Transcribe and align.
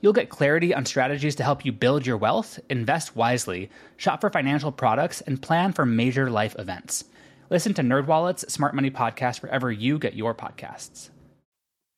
You'll 0.00 0.12
get 0.12 0.28
clarity 0.28 0.74
on 0.74 0.84
strategies 0.84 1.34
to 1.36 1.42
help 1.42 1.64
you 1.64 1.72
build 1.72 2.06
your 2.06 2.16
wealth, 2.16 2.58
invest 2.68 3.16
wisely, 3.16 3.70
shop 3.96 4.20
for 4.20 4.30
financial 4.30 4.70
products, 4.70 5.20
and 5.22 5.40
plan 5.40 5.72
for 5.72 5.86
major 5.86 6.30
life 6.30 6.54
events. 6.58 7.04
Listen 7.50 7.74
to 7.74 7.82
NerdWallet's 7.82 8.52
Smart 8.52 8.74
Money 8.74 8.90
Podcast 8.90 9.42
wherever 9.42 9.70
you 9.70 9.98
get 9.98 10.14
your 10.14 10.34
podcasts. 10.34 11.10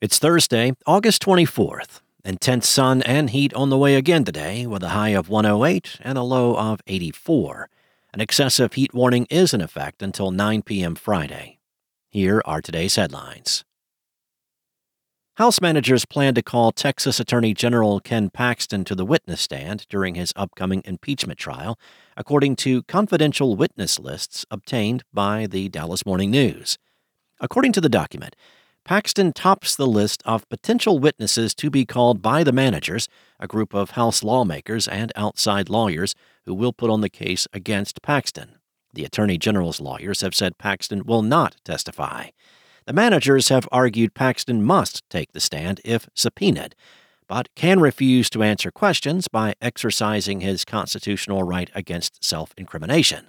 It's 0.00 0.18
Thursday, 0.18 0.72
August 0.86 1.22
24th. 1.22 2.00
Intense 2.24 2.68
sun 2.68 3.02
and 3.02 3.30
heat 3.30 3.54
on 3.54 3.70
the 3.70 3.78
way 3.78 3.94
again 3.94 4.24
today, 4.24 4.66
with 4.66 4.82
a 4.82 4.90
high 4.90 5.10
of 5.10 5.28
108 5.28 5.98
and 6.00 6.18
a 6.18 6.22
low 6.22 6.54
of 6.56 6.80
84. 6.86 7.68
An 8.12 8.20
excessive 8.20 8.74
heat 8.74 8.94
warning 8.94 9.26
is 9.30 9.52
in 9.52 9.60
effect 9.60 10.02
until 10.02 10.30
9 10.30 10.62
p.m. 10.62 10.94
Friday. 10.94 11.58
Here 12.10 12.42
are 12.44 12.60
today's 12.60 12.96
headlines. 12.96 13.64
House 15.38 15.60
managers 15.60 16.04
plan 16.04 16.34
to 16.34 16.42
call 16.42 16.72
Texas 16.72 17.20
Attorney 17.20 17.54
General 17.54 18.00
Ken 18.00 18.28
Paxton 18.28 18.82
to 18.82 18.96
the 18.96 19.04
witness 19.04 19.40
stand 19.40 19.86
during 19.88 20.16
his 20.16 20.32
upcoming 20.34 20.82
impeachment 20.84 21.38
trial, 21.38 21.78
according 22.16 22.56
to 22.56 22.82
confidential 22.82 23.54
witness 23.54 24.00
lists 24.00 24.44
obtained 24.50 25.04
by 25.14 25.46
the 25.46 25.68
Dallas 25.68 26.04
Morning 26.04 26.32
News. 26.32 26.76
According 27.38 27.70
to 27.74 27.80
the 27.80 27.88
document, 27.88 28.34
Paxton 28.84 29.32
tops 29.32 29.76
the 29.76 29.86
list 29.86 30.24
of 30.24 30.48
potential 30.48 30.98
witnesses 30.98 31.54
to 31.54 31.70
be 31.70 31.86
called 31.86 32.20
by 32.20 32.42
the 32.42 32.50
managers, 32.50 33.08
a 33.38 33.46
group 33.46 33.74
of 33.74 33.90
House 33.90 34.24
lawmakers 34.24 34.88
and 34.88 35.12
outside 35.14 35.68
lawyers 35.68 36.16
who 36.46 36.54
will 36.54 36.72
put 36.72 36.90
on 36.90 37.00
the 37.00 37.08
case 37.08 37.46
against 37.52 38.02
Paxton. 38.02 38.56
The 38.92 39.04
Attorney 39.04 39.38
General's 39.38 39.80
lawyers 39.80 40.20
have 40.22 40.34
said 40.34 40.58
Paxton 40.58 41.04
will 41.06 41.22
not 41.22 41.54
testify. 41.64 42.30
The 42.88 42.94
managers 42.94 43.50
have 43.50 43.68
argued 43.70 44.14
Paxton 44.14 44.64
must 44.64 45.02
take 45.10 45.32
the 45.32 45.40
stand 45.40 45.82
if 45.84 46.08
subpoenaed, 46.14 46.74
but 47.26 47.54
can 47.54 47.80
refuse 47.80 48.30
to 48.30 48.42
answer 48.42 48.70
questions 48.70 49.28
by 49.28 49.52
exercising 49.60 50.40
his 50.40 50.64
constitutional 50.64 51.42
right 51.42 51.70
against 51.74 52.24
self 52.24 52.54
incrimination. 52.56 53.26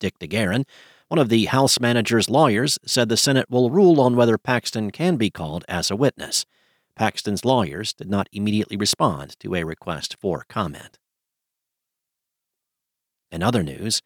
Dick 0.00 0.18
DeGuerin, 0.18 0.64
one 1.08 1.18
of 1.18 1.28
the 1.28 1.44
House 1.44 1.78
manager's 1.78 2.30
lawyers, 2.30 2.78
said 2.86 3.10
the 3.10 3.18
Senate 3.18 3.50
will 3.50 3.68
rule 3.68 4.00
on 4.00 4.16
whether 4.16 4.38
Paxton 4.38 4.90
can 4.90 5.16
be 5.16 5.28
called 5.28 5.66
as 5.68 5.90
a 5.90 5.96
witness. 5.96 6.46
Paxton's 6.94 7.44
lawyers 7.44 7.92
did 7.92 8.08
not 8.08 8.30
immediately 8.32 8.78
respond 8.78 9.38
to 9.40 9.54
a 9.54 9.64
request 9.64 10.16
for 10.18 10.46
comment. 10.48 10.98
In 13.30 13.42
other 13.42 13.62
news, 13.62 14.00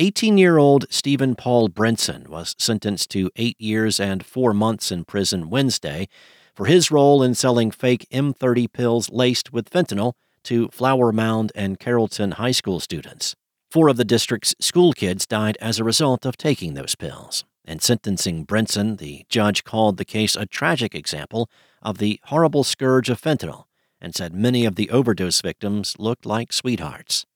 18 0.00 0.38
year 0.38 0.58
old 0.58 0.86
Stephen 0.90 1.34
Paul 1.34 1.68
Brinson 1.68 2.28
was 2.28 2.54
sentenced 2.56 3.10
to 3.10 3.32
eight 3.34 3.60
years 3.60 3.98
and 3.98 4.24
four 4.24 4.54
months 4.54 4.92
in 4.92 5.04
prison 5.04 5.50
Wednesday 5.50 6.06
for 6.54 6.66
his 6.66 6.92
role 6.92 7.20
in 7.20 7.34
selling 7.34 7.72
fake 7.72 8.06
M30 8.12 8.72
pills 8.72 9.10
laced 9.10 9.52
with 9.52 9.68
fentanyl 9.68 10.12
to 10.44 10.68
Flower 10.68 11.10
Mound 11.10 11.50
and 11.56 11.80
Carrollton 11.80 12.32
high 12.32 12.52
school 12.52 12.78
students. 12.78 13.34
Four 13.72 13.88
of 13.88 13.96
the 13.96 14.04
district's 14.04 14.54
school 14.60 14.92
kids 14.92 15.26
died 15.26 15.58
as 15.60 15.80
a 15.80 15.84
result 15.84 16.24
of 16.24 16.36
taking 16.36 16.74
those 16.74 16.94
pills. 16.94 17.44
In 17.64 17.80
sentencing 17.80 18.46
Brinson, 18.46 18.98
the 18.98 19.26
judge 19.28 19.64
called 19.64 19.96
the 19.96 20.04
case 20.04 20.36
a 20.36 20.46
tragic 20.46 20.94
example 20.94 21.50
of 21.82 21.98
the 21.98 22.20
horrible 22.26 22.62
scourge 22.62 23.10
of 23.10 23.20
fentanyl 23.20 23.64
and 24.00 24.14
said 24.14 24.32
many 24.32 24.64
of 24.64 24.76
the 24.76 24.90
overdose 24.90 25.42
victims 25.42 25.96
looked 25.98 26.24
like 26.24 26.52
sweethearts. 26.52 27.26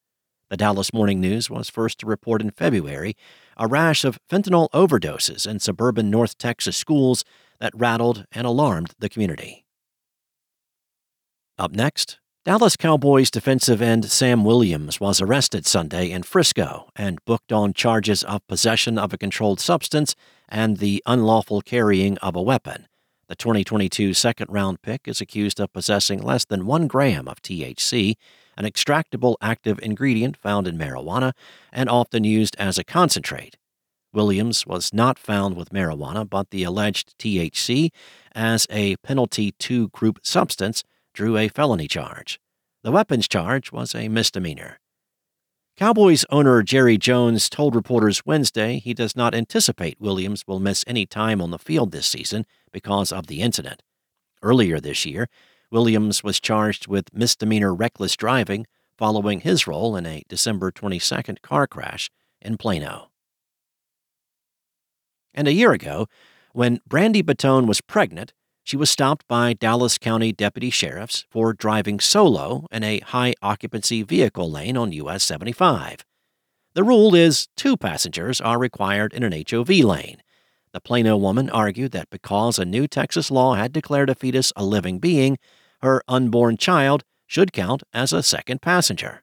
The 0.53 0.59
Dallas 0.59 0.93
Morning 0.93 1.19
News 1.19 1.49
was 1.49 1.71
first 1.71 2.01
to 2.01 2.07
report 2.07 2.43
in 2.43 2.51
February 2.51 3.17
a 3.57 3.67
rash 3.67 4.05
of 4.05 4.19
fentanyl 4.31 4.69
overdoses 4.75 5.47
in 5.47 5.61
suburban 5.61 6.11
North 6.11 6.37
Texas 6.37 6.77
schools 6.77 7.25
that 7.59 7.73
rattled 7.75 8.27
and 8.33 8.47
alarmed 8.47 8.93
the 8.99 9.09
community. 9.09 9.65
Up 11.57 11.73
next, 11.73 12.21
Dallas 12.45 12.77
Cowboys 12.77 13.31
defensive 13.31 13.81
end 13.81 14.05
Sam 14.13 14.45
Williams 14.45 15.01
was 15.01 15.23
arrested 15.23 15.65
Sunday 15.65 16.11
in 16.11 16.23
Frisco 16.23 16.91
and 16.95 17.25
booked 17.25 17.51
on 17.51 17.73
charges 17.73 18.23
of 18.23 18.47
possession 18.47 18.99
of 18.99 19.15
a 19.15 19.17
controlled 19.17 19.59
substance 19.59 20.15
and 20.51 20.77
the 20.77 21.03
unlawful 21.07 21.63
carrying 21.63 22.19
of 22.19 22.37
a 22.37 22.43
weapon. 22.43 22.89
The 23.27 23.37
2022 23.37 24.13
second 24.13 24.49
round 24.51 24.83
pick 24.83 25.09
is 25.09 25.23
accused 25.23 25.61
of 25.61 25.73
possessing 25.73 26.21
less 26.21 26.45
than 26.45 26.67
one 26.67 26.89
gram 26.89 27.27
of 27.27 27.41
THC 27.41 28.17
an 28.57 28.65
extractable 28.65 29.37
active 29.41 29.79
ingredient 29.83 30.37
found 30.37 30.67
in 30.67 30.79
marijuana 30.79 31.33
and 31.73 31.89
often 31.89 32.25
used 32.25 32.57
as 32.59 32.79
a 32.79 32.85
concentrate. 32.85 33.57
Williams 34.13 34.67
was 34.67 34.93
not 34.93 35.19
found 35.19 35.57
with 35.57 35.71
marijuana, 35.71 36.29
but 36.29 36.51
the 36.51 36.65
alleged 36.65 37.19
THC, 37.19 37.91
as 38.35 38.67
a 38.71 38.97
penalty 38.97 39.53
2 39.59 39.89
group 39.89 40.19
substance, 40.23 40.85
drew 41.15 41.37
a 41.37 41.49
felony 41.49 41.89
charge. 41.89 42.39
The 42.83 42.93
weapons 42.93 43.29
charge 43.29 43.73
was 43.73 43.95
a 43.95 44.09
misdemeanor. 44.09 44.79
Cowboys 45.77 46.27
owner 46.29 46.63
Jerry 46.63 46.99
Jones 46.99 47.49
told 47.49 47.75
reporters 47.75 48.27
Wednesday 48.27 48.79
he 48.79 48.93
does 48.93 49.17
not 49.17 49.35
anticipate 49.35 50.01
Williams 50.01 50.47
will 50.47 50.61
miss 50.61 50.85
any 50.87 51.07
time 51.07 51.41
on 51.41 51.51
the 51.51 51.59
field 51.59 51.93
this 51.93 52.07
season 52.07 52.45
because 52.73 53.11
of 53.11 53.27
the 53.27 53.41
incident. 53.41 53.83
Earlier 54.43 54.81
this 54.81 55.07
year, 55.07 55.29
Williams 55.73 56.23
was 56.23 56.39
charged 56.39 56.87
with 56.87 57.13
misdemeanor 57.15 57.75
reckless 57.75 58.15
driving 58.15 58.67
following 58.99 59.41
his 59.41 59.67
role 59.67 59.97
in 59.97 60.05
a 60.05 60.23
December 60.29 60.71
22nd 60.71 61.41
car 61.41 61.67
crash 61.67 62.11
in 62.43 62.59
Plano. 62.59 63.09
And 65.33 65.49
a 65.49 65.53
year 65.53 65.73
ago, 65.73 66.07
when 66.53 66.81
Brandy 66.87 67.23
Bottone 67.23 67.67
was 67.67 67.81
pregnant, 67.81 68.35
she 68.63 68.77
was 68.77 68.91
stopped 68.91 69.27
by 69.27 69.55
Dallas 69.55 69.97
County 69.97 70.31
deputy 70.31 70.69
sheriffs 70.69 71.25
for 71.31 71.55
driving 71.55 71.99
solo 71.99 72.67
in 72.71 72.85
a 72.85 73.01
high 73.01 73.33
occupancy 73.41 74.03
vehicle 74.03 74.51
lane 74.51 74.77
on 74.77 74.93
US 74.93 75.25
75. 75.25 76.05
The 76.75 76.85
rule 76.85 77.15
is 77.15 77.49
two 77.57 77.79
passengers 77.79 78.41
are 78.41 78.59
required 78.59 79.15
in 79.15 79.23
an 79.23 79.33
HOV 79.51 79.71
lane. 79.71 80.23
The 80.73 80.81
Plano 80.81 81.17
woman 81.17 81.51
argued 81.51 81.93
that 81.93 82.11
because 82.11 82.59
a 82.59 82.65
new 82.65 82.87
Texas 82.87 83.31
law 83.31 83.55
had 83.55 83.73
declared 83.73 84.11
a 84.11 84.15
fetus 84.15 84.53
a 84.55 84.65
living 84.65 84.99
being, 84.99 85.39
her 85.83 86.03
unborn 86.09 86.57
child 86.57 87.05
should 87.27 87.53
count 87.53 87.83
as 87.93 88.13
a 88.13 88.23
second 88.23 88.63
passenger. 88.63 89.23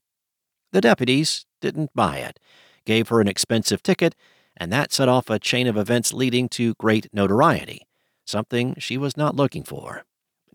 The 0.72 0.82
deputies 0.82 1.46
didn't 1.62 1.92
buy 1.94 2.18
it, 2.18 2.40
gave 2.86 3.10
her 3.10 3.22
an 3.22 3.28
expensive 3.28 3.84
ticket, 3.84 4.16
and 4.58 4.72
that 4.72 4.92
set 4.92 5.08
off 5.08 5.30
a 5.30 5.40
chain 5.40 5.68
of 5.68 5.78
events 5.78 6.14
leading 6.14 6.50
to 6.50 6.76
great 6.76 7.08
notoriety, 7.14 7.88
something 8.26 8.76
she 8.78 8.98
was 8.98 9.16
not 9.16 9.36
looking 9.36 9.64
for. 9.64 10.04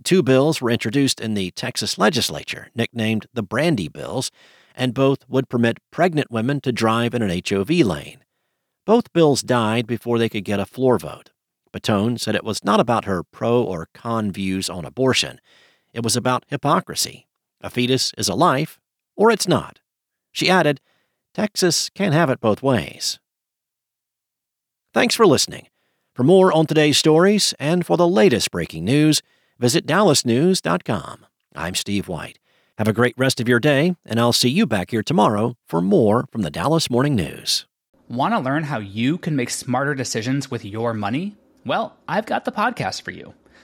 Two 0.02 0.22
bills 0.22 0.60
were 0.60 0.70
introduced 0.70 1.20
in 1.20 1.34
the 1.34 1.52
Texas 1.52 1.96
legislature, 1.98 2.68
nicknamed 2.74 3.26
the 3.32 3.42
Brandy 3.42 3.88
Bills, 3.88 4.30
and 4.74 4.92
both 4.92 5.28
would 5.28 5.48
permit 5.48 5.78
pregnant 5.92 6.30
women 6.30 6.60
to 6.62 6.72
drive 6.72 7.14
in 7.14 7.22
an 7.22 7.42
HOV 7.48 7.70
lane. 7.70 8.24
Both 8.84 9.12
bills 9.12 9.42
died 9.42 9.86
before 9.86 10.18
they 10.18 10.28
could 10.28 10.44
get 10.44 10.60
a 10.60 10.66
floor 10.66 10.98
vote. 10.98 11.30
Bottone 11.72 12.20
said 12.20 12.34
it 12.34 12.44
was 12.44 12.64
not 12.64 12.80
about 12.80 13.04
her 13.04 13.22
pro 13.22 13.62
or 13.62 13.88
con 13.94 14.30
views 14.30 14.68
on 14.68 14.84
abortion. 14.84 15.40
It 15.94 16.02
was 16.02 16.16
about 16.16 16.44
hypocrisy. 16.48 17.28
A 17.60 17.70
fetus 17.70 18.12
is 18.18 18.28
a 18.28 18.34
life, 18.34 18.80
or 19.16 19.30
it's 19.30 19.46
not. 19.46 19.78
She 20.32 20.50
added, 20.50 20.80
Texas 21.32 21.88
can't 21.94 22.12
have 22.12 22.28
it 22.28 22.40
both 22.40 22.62
ways. 22.62 23.20
Thanks 24.92 25.14
for 25.14 25.24
listening. 25.24 25.68
For 26.14 26.24
more 26.24 26.52
on 26.52 26.66
today's 26.66 26.98
stories 26.98 27.54
and 27.58 27.86
for 27.86 27.96
the 27.96 28.08
latest 28.08 28.50
breaking 28.50 28.84
news, 28.84 29.22
visit 29.58 29.86
dallasnews.com. 29.86 31.26
I'm 31.54 31.74
Steve 31.76 32.08
White. 32.08 32.38
Have 32.78 32.88
a 32.88 32.92
great 32.92 33.14
rest 33.16 33.40
of 33.40 33.48
your 33.48 33.60
day, 33.60 33.94
and 34.04 34.18
I'll 34.18 34.32
see 34.32 34.48
you 34.48 34.66
back 34.66 34.90
here 34.90 35.02
tomorrow 35.02 35.56
for 35.68 35.80
more 35.80 36.26
from 36.32 36.42
the 36.42 36.50
Dallas 36.50 36.90
Morning 36.90 37.14
News. 37.14 37.66
Want 38.08 38.34
to 38.34 38.40
learn 38.40 38.64
how 38.64 38.80
you 38.80 39.16
can 39.16 39.36
make 39.36 39.50
smarter 39.50 39.94
decisions 39.94 40.50
with 40.50 40.64
your 40.64 40.92
money? 40.92 41.36
Well, 41.64 41.96
I've 42.08 42.26
got 42.26 42.44
the 42.44 42.52
podcast 42.52 43.02
for 43.02 43.12
you. 43.12 43.34